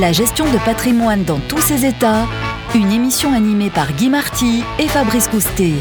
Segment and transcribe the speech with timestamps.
[0.00, 2.26] La gestion de patrimoine dans tous ses états,
[2.74, 5.72] une émission animée par Guy Marty et Fabrice Coustet.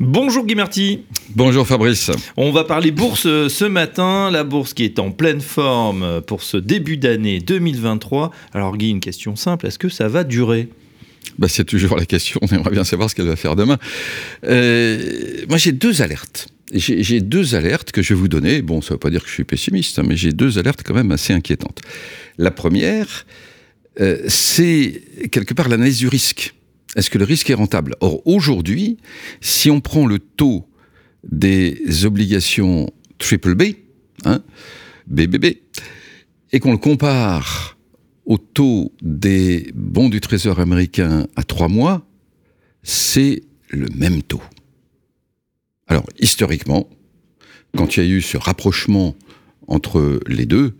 [0.00, 1.04] Bonjour Guy Marty.
[1.36, 2.10] Bonjour Fabrice.
[2.36, 6.42] On va parler bourse euh, ce matin, la bourse qui est en pleine forme pour
[6.42, 8.32] ce début d'année 2023.
[8.52, 10.68] Alors Guy, une question simple, est-ce que ça va durer?
[11.38, 13.78] Bah, c'est toujours la question, on aimerait bien savoir ce qu'elle va faire demain.
[14.42, 16.48] Euh, moi j'ai deux alertes.
[16.74, 18.60] J'ai deux alertes que je vais vous donner.
[18.60, 20.82] Bon, ça ne veut pas dire que je suis pessimiste, hein, mais j'ai deux alertes
[20.84, 21.80] quand même assez inquiétantes.
[22.36, 23.26] La première,
[24.00, 26.54] euh, c'est quelque part l'analyse du risque.
[26.96, 27.94] Est-ce que le risque est rentable?
[28.00, 28.98] Or, aujourd'hui,
[29.40, 30.66] si on prend le taux
[31.30, 33.62] des obligations triple B,
[34.24, 34.42] hein,
[35.06, 35.58] BBB,
[36.52, 37.78] et qu'on le compare
[38.26, 42.06] au taux des bons du Trésor américain à trois mois,
[42.82, 44.42] c'est le même taux.
[45.86, 46.88] Alors, historiquement,
[47.76, 49.14] quand il y a eu ce rapprochement
[49.66, 50.74] entre les deux,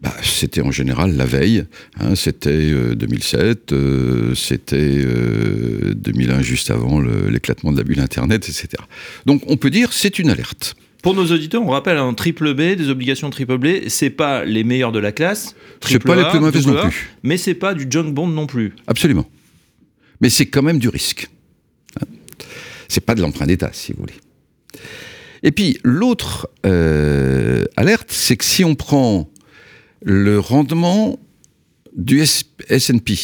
[0.00, 1.64] bah, c'était en général la veille.
[1.98, 5.04] Hein, c'était 2007, euh, euh, c'était
[5.94, 8.68] 2001 euh, juste avant l'éclatement de la bulle Internet, etc.
[9.26, 10.74] Donc on peut dire c'est une alerte.
[11.02, 14.64] Pour nos auditeurs, on rappelle un triple B, des obligations triple B, c'est pas les
[14.64, 15.54] meilleurs de la classe.
[15.82, 17.10] C'est pas les plus mauvaises non plus.
[17.22, 18.74] Mais c'est pas du junk bond non plus.
[18.86, 19.26] Absolument.
[20.20, 21.28] Mais c'est quand même du risque.
[22.00, 22.06] Hein.
[22.88, 24.14] C'est pas de l'emprunt d'État, si vous voulez.
[25.42, 26.50] Et puis l'autre
[27.76, 29.30] alerte, c'est que si on prend
[30.02, 31.18] le rendement
[31.96, 33.14] du S&P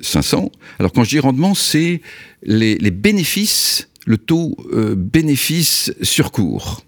[0.00, 0.50] 500.
[0.78, 2.00] Alors quand je dis rendement, c'est
[2.42, 6.82] les, bénéfices, le taux euh, bénéfice sur cours.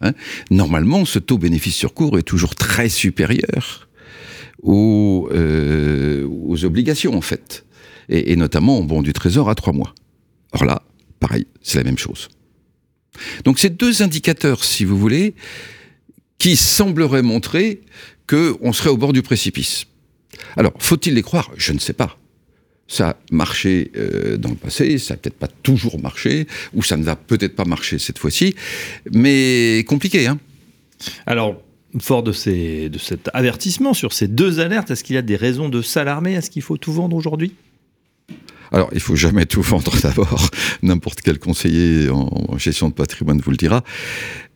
[0.00, 0.12] Hein.
[0.50, 3.88] Normalement, ce taux bénéfice sur cours est toujours très supérieur
[4.62, 6.26] aux, euh,
[6.62, 7.64] obligations en fait,
[8.08, 9.94] et, et notamment au bon du trésor à trois mois.
[10.52, 10.82] Or là,
[11.20, 12.28] pareil, c'est la même chose.
[13.44, 15.34] Donc ces deux indicateurs, si vous voulez,
[16.38, 17.80] qui sembleraient montrer
[18.28, 19.86] qu'on serait au bord du précipice.
[20.56, 21.50] Alors, faut-il les croire?
[21.56, 22.18] Je ne sais pas.
[22.88, 26.96] Ça a marché euh, dans le passé, ça n'a peut-être pas toujours marché, ou ça
[26.96, 28.54] ne va peut-être pas marcher cette fois-ci,
[29.12, 30.38] mais compliqué, hein
[31.26, 31.60] Alors,
[31.98, 35.36] fort de, ces, de cet avertissement sur ces deux alertes, est-ce qu'il y a des
[35.36, 36.34] raisons de s'alarmer?
[36.34, 37.54] Est-ce qu'il faut tout vendre aujourd'hui?
[38.72, 40.50] Alors, il faut jamais tout vendre d'abord.
[40.82, 43.84] N'importe quel conseiller en, gestion de patrimoine vous le dira.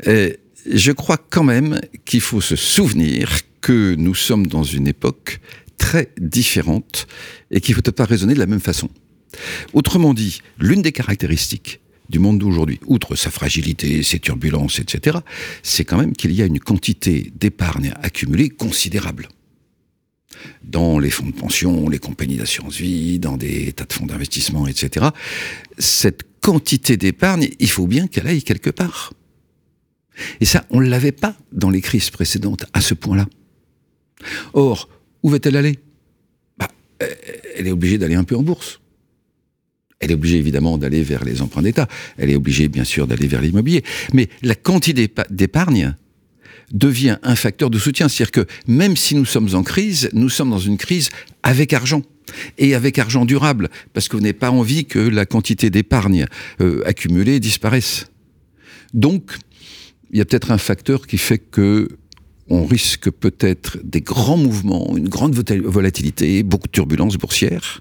[0.05, 5.41] je crois quand même qu'il faut se souvenir que nous sommes dans une époque
[5.77, 7.07] très différente
[7.51, 8.89] et qu'il ne faut pas raisonner de la même façon.
[9.73, 15.19] Autrement dit, l'une des caractéristiques du monde d'aujourd'hui, outre sa fragilité, ses turbulences, etc.,
[15.63, 19.29] c'est quand même qu'il y a une quantité d'épargne accumulée considérable.
[20.63, 24.67] Dans les fonds de pension, les compagnies d'assurance vie, dans des tas de fonds d'investissement,
[24.67, 25.07] etc.,
[25.79, 29.13] cette quantité d'épargne, il faut bien qu'elle aille quelque part.
[30.41, 33.27] Et ça, on ne l'avait pas dans les crises précédentes à ce point-là.
[34.53, 34.89] Or,
[35.23, 35.79] où va-t-elle aller?
[36.59, 36.69] Bah,
[37.57, 38.81] Elle est obligée d'aller un peu en bourse.
[39.99, 41.87] Elle est obligée évidemment d'aller vers les emprunts d'État.
[42.17, 43.85] Elle est obligée bien sûr d'aller vers l'immobilier.
[44.15, 45.95] Mais la quantité d'épargne
[46.73, 48.09] devient un facteur de soutien.
[48.09, 51.11] C'est-à-dire que même si nous sommes en crise, nous sommes dans une crise
[51.43, 52.03] avec argent.
[52.59, 56.27] Et avec argent durable, parce que vous n'avez pas envie que la quantité d'épargne
[56.61, 58.07] euh, accumulée disparaisse.
[58.95, 59.33] Donc,
[60.13, 61.89] il y a peut-être un facteur qui fait que
[62.49, 67.81] on risque peut-être des grands mouvements, une grande volatilité, beaucoup de turbulences boursières,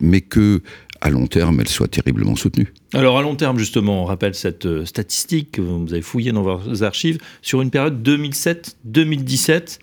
[0.00, 0.62] mais que
[1.04, 2.72] à long terme, elle soit terriblement soutenue.
[2.94, 6.42] Alors à long terme, justement, on rappelle cette euh, statistique que vous avez fouillée dans
[6.42, 9.80] vos archives, sur une période 2007-2017,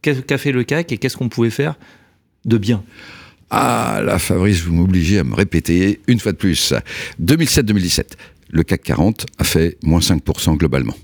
[0.00, 1.74] qu'a fait le CAC et qu'est-ce qu'on pouvait faire
[2.44, 2.84] de bien?
[3.50, 6.72] Ah là, Fabrice, vous m'obligez à me répéter une fois de plus.
[7.20, 8.12] 2007-2017,
[8.50, 10.94] le CAC 40 a fait moins 5% globalement.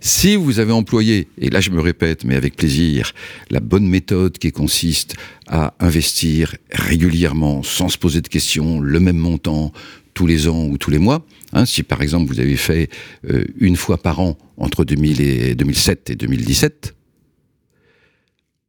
[0.00, 3.12] Si vous avez employé, et là je me répète, mais avec plaisir,
[3.50, 5.16] la bonne méthode qui consiste
[5.48, 9.72] à investir régulièrement, sans se poser de questions, le même montant
[10.14, 12.90] tous les ans ou tous les mois, hein, si par exemple vous avez fait
[13.28, 16.94] euh, une fois par an entre 2000 et 2007 et 2017,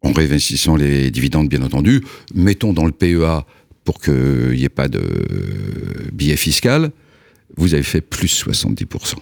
[0.01, 2.01] en réinvestissant les dividendes bien entendu,
[2.33, 3.45] mettons dans le PEA
[3.83, 5.01] pour qu'il n'y ait pas de
[6.11, 6.91] billet fiscal,
[7.57, 9.15] vous avez fait plus 70%.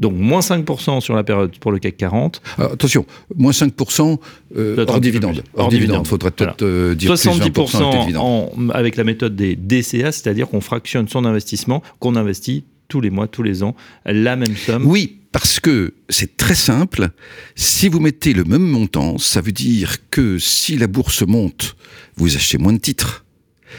[0.00, 2.42] Donc moins 5% sur la période pour le CAC 40.
[2.58, 3.06] attention,
[3.36, 4.18] moins 5%
[4.56, 5.42] euh, hors dividende.
[5.54, 11.06] Hors, dividende, faudrait peut-être dire 70% en, avec la méthode des DCA, c'est-à-dire qu'on fractionne
[11.06, 14.84] son investissement, qu'on investit tous les mois, tous les ans, la même somme.
[14.86, 17.10] Oui, parce que c'est très simple.
[17.54, 21.76] Si vous mettez le même montant, ça veut dire que si la bourse monte,
[22.16, 23.24] vous achetez moins de titres.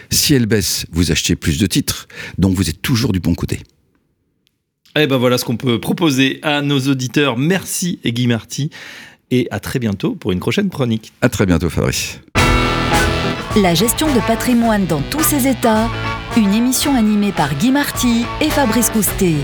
[0.10, 2.08] Si elle baisse, vous achetez plus de titres.
[2.38, 3.60] Donc vous êtes toujours du bon côté.
[4.96, 7.38] Eh ben voilà ce qu'on peut proposer à nos auditeurs.
[7.38, 8.70] Merci Guy Marty.
[9.32, 11.14] et à très bientôt pour une prochaine chronique.
[11.22, 12.20] À très bientôt Fabrice.
[13.56, 15.90] La gestion de patrimoine dans tous ses états,
[16.38, 19.36] une émission animée par Guy Marty et Fabrice Coustet.